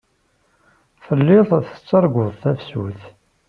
Telliḍ 1.05 1.49
tettarguḍ 1.67 2.29
tafsut. 2.41 3.01